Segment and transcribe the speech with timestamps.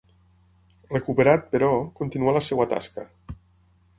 [0.93, 1.69] Recuperat, però,
[2.01, 3.07] continuà la seva tasca.